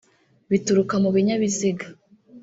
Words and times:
bituruka 0.49 0.95
mu 1.03 1.09
binyabiziga 1.15 1.85